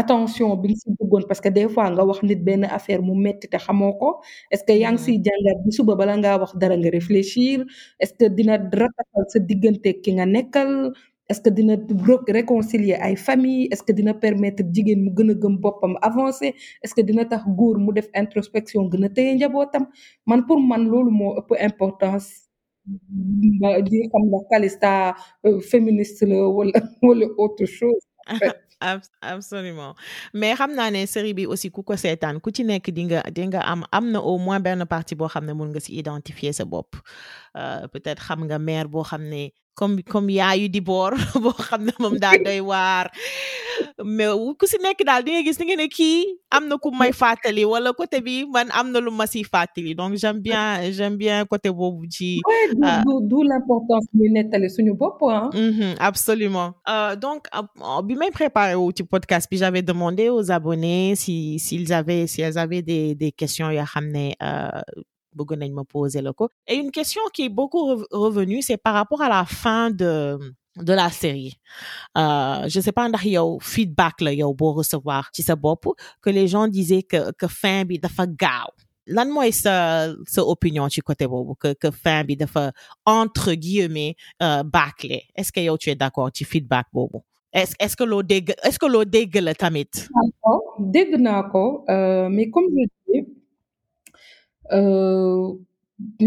[0.00, 1.22] attention bi nga ci bëggoon?
[1.28, 4.08] Parce que des fois nga wax nit benn affaire mu metti te xamoo ko.
[4.52, 7.56] Est-ce que yaa ngi siy jàngat bi suba bala ngaa wax dara nga réfléchir?
[8.02, 10.70] Est-ce que dina rataxal sa diggante ki nga nekkal?
[11.30, 11.74] Est-ce que dina
[12.38, 16.54] réconcilier ay famille est-ce que dina permettre jigéen mu gën a gëm boppam avancer?
[16.82, 19.84] Est-ce que dina tax góor mu def introspection gën a téye njabootam?
[20.26, 22.49] Man pour man loolu moo ëpp importance
[23.60, 24.92] ba di xam la Calista
[25.70, 26.72] féministe la wala
[27.06, 28.56] wala autre chose en fait.
[29.20, 29.92] absolument
[30.32, 33.20] mais xam naa ne série bi aussi ku ko seetaan ku ci nekk di nga
[33.36, 36.64] di nga am am au moins benn partie boo xam ne mun nga identifier sa
[36.64, 36.96] bopp
[37.92, 39.04] peut-être xam nga mère boo
[39.74, 43.10] comme comme yaayu di boor boo xam ne moom daa doy waar.
[44.04, 44.28] Mais
[44.58, 47.12] ku si nekk daal di nga gis di nga ne kii am na ku may
[47.16, 49.94] fàttali wala côté bi man am na lu ma si fàttali.
[49.96, 52.40] Donc j'aime bien j'aime bien côté boobu ci
[53.28, 55.48] d'où l'importance ñuy nettali suñu bopp ah
[55.98, 56.74] absolument.
[57.20, 57.48] Donc
[58.04, 62.42] bi may préparé wu ci podcast bi j'avais demandé aux abonnés si s'ils avaient si
[62.42, 64.24] elles avaient des des questions yoo xam ne
[65.36, 66.48] bëgg nañ ma poser la ko.
[66.66, 70.38] Et une question qui est beaucoup revenue c'est par rapport à la fin de
[70.76, 71.58] de la série.
[72.16, 75.86] Euh, je sais pas ndax yow feedback la yow boo recevoir ci sa bopp
[76.22, 78.70] que les gens disaient que que fin bi dafa gaaw.
[79.06, 82.72] Lan mooy sa sa opinion ci côté boobu que que fin bi dafa
[83.04, 85.24] entre guillemets euh, bâclé?
[85.34, 87.18] Est-ce que yow tu es d'accord ci feedback boobu?
[87.52, 89.90] Est-ce est-ce que loo dégg est-ce que loo dégg la tamit?
[90.78, 91.84] Dégg naa ko
[92.30, 93.26] mais comme je dis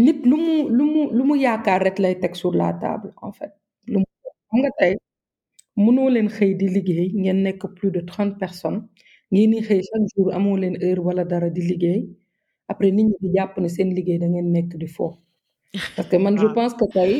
[0.04, 3.32] nit lu mu lu mu lu mu yaakaar rek lay teg sur la table en
[3.32, 3.52] fait.
[3.92, 4.06] Lu mu
[4.48, 4.92] xam nga tey
[5.84, 8.82] mënoo leen xëy di liggéey ngeen nekk plus de trente personnes
[9.32, 12.00] ngeen di xëy chaque jour amoo leen heure wala dara di liggéey
[12.70, 15.06] après nit ñi di jàpp ne seen liggéey da ngeen nekk di fo.
[15.96, 17.12] Parce que man je pense que tey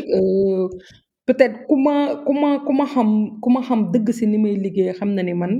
[1.27, 3.11] peut-être ku ma ku ma ku ma xam
[3.43, 5.55] ku ma xam dëgg si ni may liggéey xam na ni man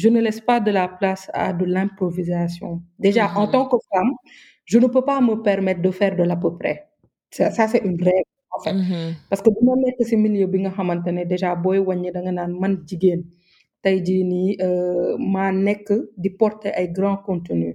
[0.00, 2.82] je ne laisse pas de la place à de l'improvisation.
[2.98, 4.12] Déjà en tant que femme
[4.70, 6.76] je ne peux pas me permettre de faire de l'à peu près.
[7.30, 8.72] Ça, ça c'est une règle en fait.
[8.74, 9.08] Mm -hmm.
[9.30, 12.32] parce que dina nekk ci milieu bi nga xamante ne déjà booy wàññi da nga
[12.38, 13.20] naan man jigéen
[13.82, 14.50] tey jii nii
[15.34, 15.86] maa nekk
[16.22, 17.70] di porter ay grand contenu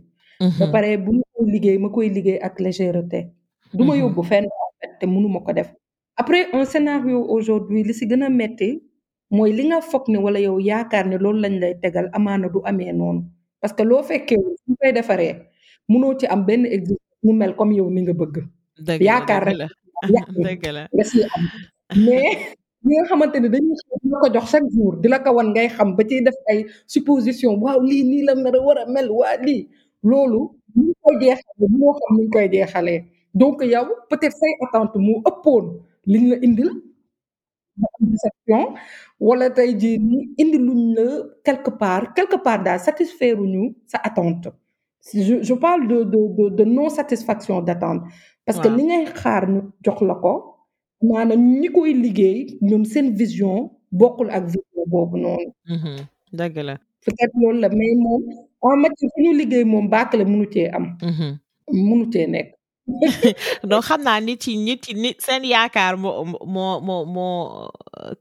[0.59, 3.19] ba pare bu ma koy liggéey ma koy liggéey ak légèreté.
[3.77, 5.69] Du ma yóbbu fenn en fait te mënuma ko def.
[6.21, 8.69] Après un scénario aujourd'hui li ci gën a metti
[9.35, 12.59] mooy li nga foog ne wala yow yaakaar ne loolu lañ lay tegal amaana du
[12.69, 13.21] amee noonu.
[13.61, 15.33] Parce que loo fekkee su koy defaree
[15.89, 16.63] mënoo ci am benn
[17.23, 18.35] mu mel comme yow ni nga bëgg.
[19.07, 19.57] Yaakaar rek
[20.95, 21.43] nga si am.
[22.05, 22.37] Mais
[22.85, 25.49] ñi nga xamante ne dañuy xam la ko jox chaque jour di la ko wan
[25.53, 26.59] ngay xam ba ciy def ay
[26.93, 29.61] supposition waaw lii nii la nar a war a mel waa lii.
[30.09, 30.39] Loolu
[30.83, 32.99] ñu koy jeexale moo xam ni ñu koy jeexalee.
[33.41, 34.97] Donc yow peut-être say attente
[35.29, 35.65] ëppoon
[36.11, 36.69] liñ la indil
[38.11, 38.63] déception
[39.27, 41.05] wala tey jii nii indi luñ la
[41.45, 44.49] quelque part quelque part daal satisfaire uñu sa attente
[45.27, 48.01] je je parle de de de de non satisfaction d'attente
[48.45, 50.33] parce que li ngay xaar ñu jox la ko
[51.09, 53.55] maanaam ñi koy liggéey ñoom seen vision
[53.99, 55.51] bokkul ak vision boobu noonu.
[56.37, 56.75] dëgg la.
[57.05, 58.21] peut-être loolu la mais moom
[58.61, 60.85] en matière fu ñu liggéey moom bàkkale mënu cee am.
[61.87, 62.49] mënu cee nekk.
[63.69, 66.23] Donc xam naa nit yi nit yi nit seen yaakaar moo
[66.53, 67.69] moo moo moo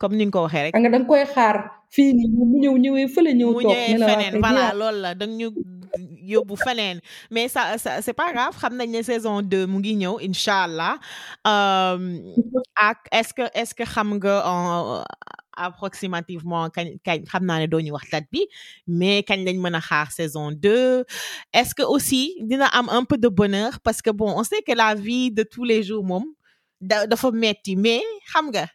[0.00, 0.72] comme ni nga ko waxee rek.
[0.76, 1.56] nga da nga koy xaar
[1.94, 3.62] fii nii mu ñëw ñëwee fële ñëw toog.
[3.62, 5.48] mu ñëwee feneen voilà loolu la danga ñu
[6.32, 9.94] yóbbu feneen mais ça ça c'est pas grave xam nañ ne saison deux mu ngi
[10.02, 10.94] ñëw incha allah
[12.88, 14.34] ak est-ce que est-ce que xam nga
[15.56, 18.40] approximativement kañ kañ xam naa ne doo ñu wax bi
[18.86, 21.04] mais kañ lañ mën a xaar saison deux.
[21.52, 23.80] Est-ce que aussi dina am un peu de bonheur?
[23.80, 26.24] Parce que bon on sait que la vie de tous les jours moom
[26.80, 28.66] da dafa metti mais xam nga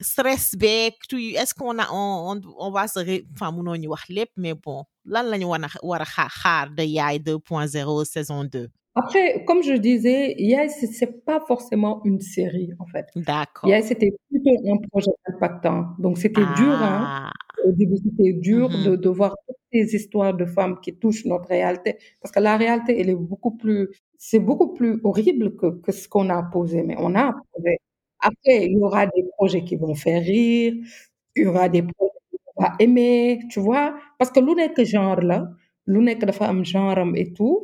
[0.00, 3.00] stress beeg tout est-ce qu'on a on on va se
[3.32, 6.70] enfin mënoo ñu wax lépp mais bon lan la ñu war a war a xaar
[6.76, 12.70] de Yaay 2.0 saison 2 Après, comme je disais, Yaay, c'est pas forcément une série,
[12.78, 13.06] en fait.
[13.16, 13.68] D'accord.
[13.68, 15.86] Yaay, c'était plutôt un projet impactant.
[15.98, 16.54] Donc, c'était ah.
[16.56, 17.30] dur, hein.
[17.66, 18.84] Au début, c'était dur mm -hmm.
[18.90, 21.90] de, de voir toutes ces histoires de femmes qui touchent notre réalité.
[22.20, 26.06] Parce que la réalité, elle est beaucoup plus, c'est beaucoup plus horrible que, que ce
[26.12, 26.78] qu'on a posé.
[26.88, 27.72] Mais on a posé.
[28.28, 30.74] Après, il y aura des projets qui vont faire rire.
[31.36, 33.86] Il y aura des projets qu'on va aimer, tu vois.
[34.18, 35.38] Parce que l'on que genre là,
[35.92, 37.58] l'on que dafa am genre et tout.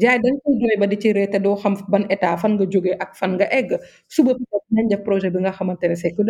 [0.00, 2.64] Jaay dañ koy jooy ba di ci ree te doo xam ban état fan nga
[2.72, 3.70] jóge ak fan nga egg.
[4.08, 6.22] Suba peut-être nañ def projet bi nga xamante ne c'est que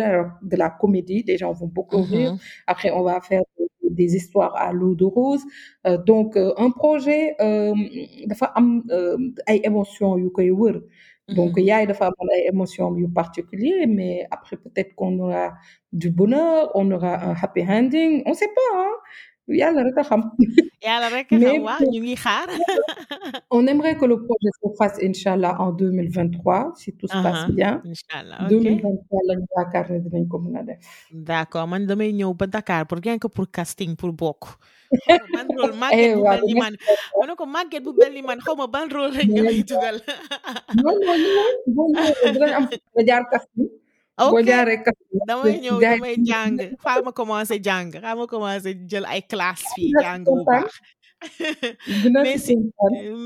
[0.51, 2.35] de la comédie des gens vont beaucoup rire.
[2.67, 3.41] Après on va faire
[3.89, 5.43] des histoires à l'eau de rose.
[6.05, 7.35] Donc un projet
[8.27, 8.83] dafa am
[9.47, 10.81] ay émotions yu koy wër.
[11.37, 11.63] Donc Mhm.
[11.69, 15.53] yaay dafa amoon ay émotions yu particulier mais après peut-être qu'on aura
[15.91, 18.23] du bonheur on aura un happy ending.
[18.25, 18.91] On sait pas hein
[19.47, 20.21] yàlla rek a xam.
[20.83, 22.47] Yàlla rek a mais xam waaw ñu ngi xaar.
[23.51, 24.99] on aimerait que le projet se fasse
[25.59, 27.81] en 2023 si tout se passe Aha, bien.
[27.85, 28.49] Inch'Allah, ok.
[28.49, 30.79] 2023 lañu yaakaar ne dinañ ko mën a def.
[31.11, 34.43] D'accord man damay ñëw ba Dakar pour rien que pour casting pour bokk.
[35.57, 36.73] Rôle màgget eh bu waaw mel ni dinañ man.
[37.19, 38.39] ma ne ko màgget bu mel ni man.
[38.39, 39.97] Xaw ma ban rôle rek nga may dugal.
[40.83, 43.67] non non ñëwal boo ñëwee dinañ am nga jaar casting.
[43.67, 43.86] boo
[44.17, 44.33] ok
[45.27, 49.91] damay ñëw damay jàng xaaral ma commencé jàng xaaral ma commencé jël ay classe fii
[50.01, 50.71] jàng bu baax.
[52.23, 52.37] Mais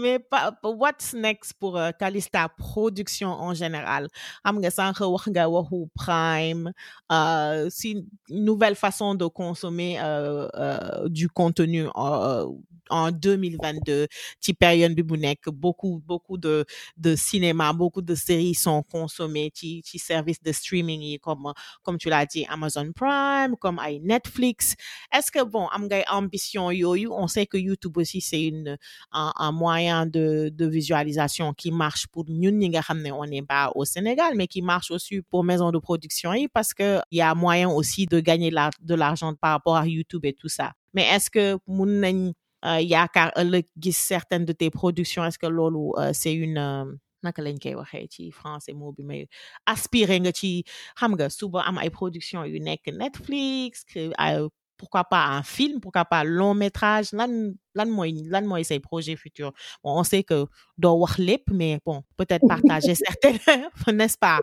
[0.01, 4.07] mais pas what's next pour euh, Calista production en général?
[4.45, 6.71] Xam nga sànq wax nga waxu Prime
[7.11, 12.45] euh, si nouvelle façon de consommer euh, euh, du contenu euh,
[12.89, 14.07] en 2022
[14.39, 16.65] ci période bi mu nekk beaucoup beaucoup de
[16.97, 21.51] de cinéma beaucoup de séries sont consommées ci ci service de streaming yi comme
[21.83, 24.75] comme tu l'as dit Amazon Prime comme ay Netflix.
[25.13, 27.09] Est-ce que bon am ngay ambition yooyu?
[27.11, 28.51] On sait que YouTube aussi c'est
[29.11, 32.59] un, moyen de de visualisation qui marche pour ñun
[33.13, 36.99] on n'est pas au Sénégal mais qui marche aussi pour maison de production parce que
[37.11, 40.47] il y a moyen aussi de gagner de l'argent par rapport à YouTube et tout
[40.49, 40.73] ça.
[40.93, 42.33] Mais est-ce que mun nañ
[42.65, 46.85] euh, yaakaar ëllëg gis certaines de tes productions est-ce que loolu euh, c'est une euh,
[47.23, 47.57] naka lañ
[48.31, 48.73] français
[51.15, 53.83] nga suba production yu nekk Netflix
[54.81, 57.13] pourquoi pas un film pourquoi pas long métrage
[57.97, 59.53] mooy lan mooy say projets futurs.
[59.83, 60.45] Bon on sait que
[60.83, 63.37] wax lépp mais bon peut-être partager certaines
[63.93, 64.39] n'est-ce pas?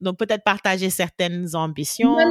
[0.00, 2.16] Donc peut-être partager certaines ambitions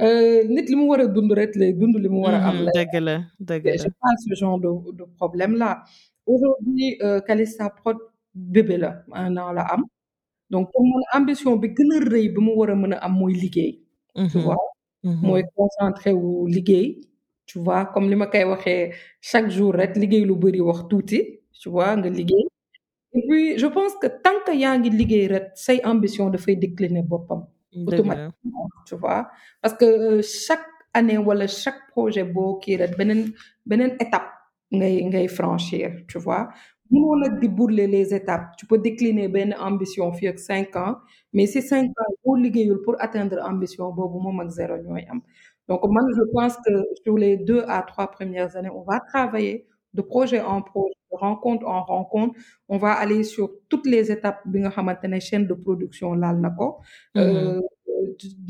[0.00, 2.56] euh, nit li mu war a dund rek lay dund li mu war a am
[2.58, 3.16] Mhm, la dëgg la
[3.48, 3.76] dëgg la.
[3.82, 5.70] j'ai pas ce genre de de problème là
[6.26, 7.96] aujourd'hui euh, Calista Prod
[8.34, 9.82] bébé la un an la am
[10.50, 13.12] donc pour man ambition bi gën a rëy bi mu war a mën a am
[13.18, 13.72] mooy liggéey
[14.30, 14.58] tu Mhm, vois?
[15.22, 17.00] Mooy mhm, concentré wu liggéey
[17.46, 17.86] tu vois?
[17.92, 21.20] Comme li ma koy waxee chaque jour rek liggéey lu bëri wax tuuti
[21.60, 22.44] tu vois nga liggéey.
[23.14, 27.02] Et puis je pense que tant que yaa ngi liggéey rek say ambition dafay décliner
[27.02, 27.46] boppam
[27.86, 29.30] automatiquement tu vois?
[29.62, 33.22] Parce que euh, chaque année wala chaque projet boo kii rek beneen
[33.66, 34.28] beneen étape
[34.72, 36.48] ngay ngay franchir tu vois?
[36.90, 38.56] Mënoo nag di les étapes.
[38.58, 40.96] Tu peux décliner benn ambition fii ak cinq ans
[41.32, 45.20] mais si cinq ans boo liggéeyul pour atteindre ambition boobu moom ak zéro ñooy am.
[45.68, 46.72] Donc man je pense que
[47.04, 51.16] sur les deux à trois premières années on va travailler de projet en projet de
[51.18, 52.34] rencontre en rencontre.
[52.68, 56.36] On va aller sur toutes les étapes bi nga xamante ne chaîne de production laal
[56.40, 56.66] na ko.
[57.14, 57.60] Mhm, euh,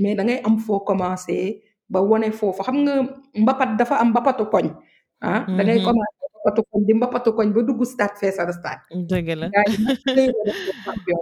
[0.01, 2.63] mais da ngay am foo commencer ba wane foofu.
[2.63, 2.95] Xam nga
[3.43, 4.67] mbapat dafa am mbapatu koñ
[5.21, 5.41] ah.
[5.57, 5.85] Da ngay mhm,
[6.53, 8.81] commencer mbapatu koñ di mbapatu koñ ba dugg stade feesal stade.
[9.11, 9.49] Dëgg la.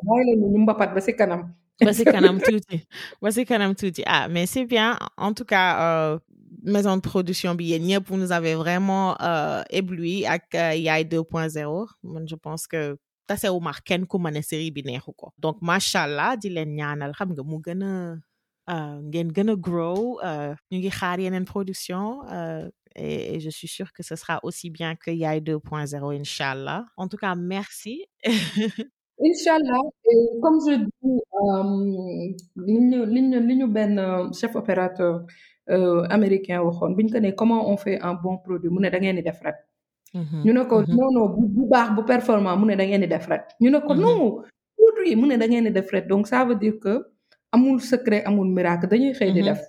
[0.06, 1.42] Bàyyi leen ñu mbapat ba si kanam.
[1.84, 2.76] Ba si kanam tuuti
[3.22, 4.02] ba si kanam tuuti.
[4.06, 4.98] Ah mais c'est bien.
[5.16, 6.18] En tout cas euh,
[6.62, 11.04] maison de production bi yéen ñëpp vous nous avez vraiment euh, ébloui ak euh, Yaay
[11.04, 15.32] 2.0 man je pense que tasewu ma kenn ku ma ne série bi neexu ko.
[15.38, 17.12] Donc macha allah di leen ñaanal.
[17.12, 18.16] Xam nga mu gën a
[18.72, 23.50] euh, ngeen gën a grow euh, ñu ngi xaar yeneen production euh, et, et je
[23.50, 26.86] suis sûre que ce sera aussi bien que Yaay 2.0 inchallah.
[26.96, 28.04] En tout cas merci.
[29.18, 32.36] Inch'Allah, et comme je dis, euh,
[33.98, 35.24] euh, chef opérateur
[35.70, 38.88] euh, américain waxoon bi ñu ko ne comment on fait un bon produit mu ne
[38.90, 39.56] da ngeen di def rek.
[40.14, 42.84] Mhm, ñu ne ko mhm, non non bu bu baax bu performant mu ne da
[42.84, 43.42] ngeen di def rek.
[43.60, 44.00] Ñu ne ko mhm.
[44.00, 44.42] non
[44.76, 46.06] produit mu ne da ngeen di def rek.
[46.06, 46.94] Donc ça veut dire que
[47.52, 49.60] amul secret amul miracle dañuy xëy di def.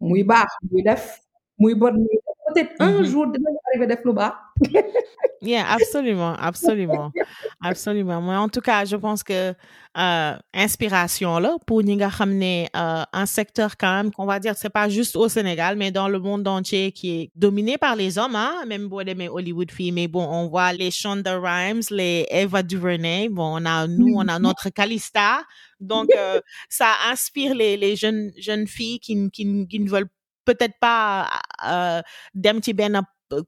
[0.00, 1.20] Muy baax muy def.
[1.58, 2.18] Muy bon muy
[2.54, 3.04] peut-être un Mhm.
[3.04, 4.34] jour dinañu arrivé def lu baax
[5.40, 7.12] Yeah, absolument, absolument,
[7.62, 8.20] absolument.
[8.20, 9.54] Mais en tout cas, je pense que
[9.96, 14.38] euh, inspiration là pour ñi nga xam ne euh, un secteur quand même qu'on va
[14.40, 17.94] dire c'est pas juste au Sénégal mais dans le monde entier qui est dominé par
[17.96, 18.52] les hommes hein.
[18.66, 23.28] Même boo demee Hollywood fii mais bon on voit les Shonda Rhimes les Eva DuVernay.
[23.28, 25.42] Bon on a nous on a notre Calista.
[25.80, 30.10] Donc euh, ça inspire les les jeunes jeunes filles qui qui qui ne veulent
[30.48, 31.28] peut-être pas
[31.66, 32.00] euh,
[32.34, 33.42] dem ci benn euh,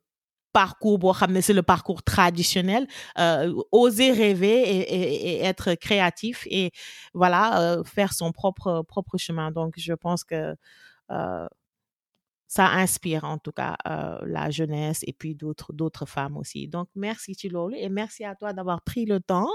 [0.53, 2.87] parcours c'est le parcours traditionnel
[3.19, 6.73] euh, oser rêver et, être créatif et
[7.15, 9.51] voilà euh, faire son propre chemin.
[9.53, 10.55] Donc je pense que
[11.11, 11.47] euh,
[12.49, 16.69] ça inspire en tout cas euh, la jeunesse et puis d'autres femmes aussi.
[16.69, 19.49] Donc merci ci et merci à toi d'avoir pris le temps.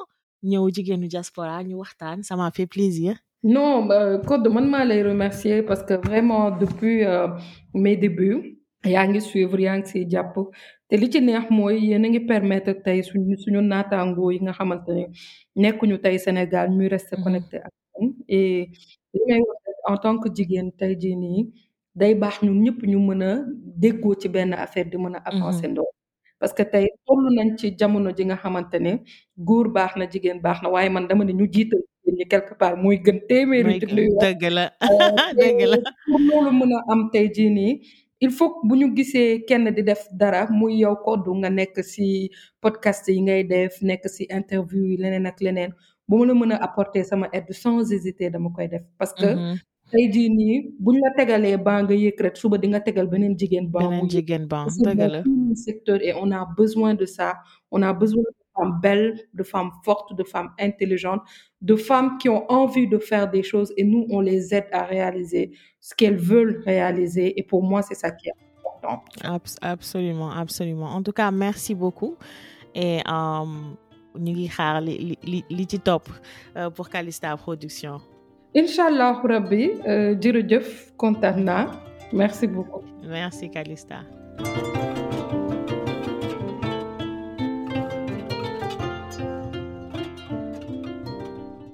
[2.23, 4.47] Ça m'a fait plaisir Non, bah, Code,
[4.87, 7.27] lay remercier parce que vraiment depuis euh,
[7.75, 8.57] mes débuts
[8.93, 10.35] yaa ngi suivre yaa ngi siy jàpp.
[10.89, 14.53] Te li ci neex mooy yéen a ngi permettre tey suñu suñu naataangoo yi nga
[14.57, 15.03] xamante ne
[15.61, 18.69] nekkuñu tey Sénégal ñuy rester connecté ak ñun et
[19.13, 21.41] li may wax en tant que jigéen tey jii nii
[21.99, 23.31] day baax ñun ñëpp ñu mën a
[23.81, 25.89] déggoo ci benn affaire di mën a avancer ndoo
[26.39, 28.91] parce que tey toll nañ ci jamono ji nga xamante ne
[29.47, 32.53] góor baax na jigéen baax na waaye man dama ne ñu jiital jigéen ñi quelque
[32.59, 34.65] part mooy gën téeméeri junni dëgg la.
[35.39, 35.77] dëgg la.
[36.07, 37.73] pour loolu mën a am tey jii nii
[38.25, 42.29] il faut bu ñu gisee kenn di def dara muy yow koddu nga nekk ci
[42.63, 45.71] podcast yi ngay def nekk ci interview yi leneen ak leneen
[46.07, 48.83] bu ma la mën a apporter sama aide sans hésiter dama koy def.
[48.99, 49.27] Parce que
[49.91, 53.67] tey jii nii buñ la tegalee nga yëg rek suba di nga tegal beneen jigéen
[53.71, 55.21] beneen jigéen dëgg la.
[55.55, 57.35] secteur et on a besoin de ça.
[57.71, 61.21] On a besoin de femmes belles de femmes fortes de femmes intelligentes
[61.61, 64.83] de femmes qui ont envie de faire des choses et nous on les aide à
[64.83, 69.03] réaliser ce qu'elles veulent réaliser et pour moi c'est ça qui est important.
[69.61, 70.87] Absolument absolument.
[70.97, 72.15] En tout cas merci beaucoup.
[72.73, 72.99] Et
[74.23, 76.05] ñu ngi xaar li li li ci topp
[76.75, 77.99] pour Calista Production
[78.59, 79.63] incha allahu rabbi
[80.23, 80.67] jërëjëf
[81.01, 81.65] kontaan naa
[82.11, 82.83] merci beaucoup.
[83.03, 84.03] merci Calista.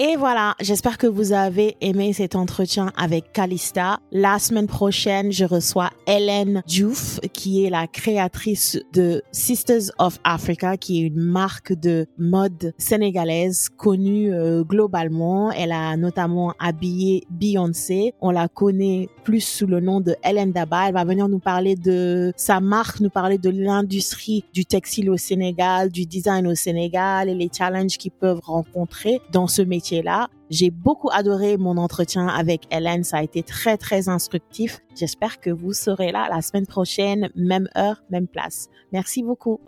[0.04, 3.99] Et voilà, j'espère que vous avez aimé cet entretien avec Calista.
[4.12, 10.76] La semaine prochaine, je reçois Hélène Diouf, qui est la créatrice de Sisters of Africa,
[10.76, 15.52] qui est une marque de mode sénégalaise connue euh, globalement.
[15.52, 18.16] Elle a notamment habillé Beyoncé.
[18.22, 20.88] On la connaît plus sous le nom de Hélène Daba.
[20.88, 25.18] Elle va venir nous parler de sa marque, nous parler de l'industrie du textile au
[25.18, 30.29] Sénégal, du design au Sénégal et les challenges qu'ils peuvent rencontrer dans ce métier là.
[30.49, 33.03] J'ai beaucoup adoré mon entretien avec Hélène.
[33.03, 34.79] Ça a été très, très instructif.
[34.95, 38.69] J'espère que vous serez là la semaine prochaine, même heure, même place.
[38.93, 39.59] Merci beaucoup.